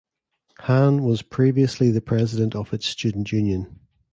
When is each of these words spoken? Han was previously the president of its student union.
Han 0.61 1.03
was 1.03 1.21
previously 1.21 1.91
the 1.91 2.01
president 2.01 2.55
of 2.55 2.73
its 2.73 2.87
student 2.87 3.31
union. 3.31 3.79